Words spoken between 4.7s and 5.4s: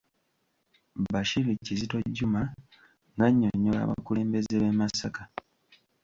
Masaka.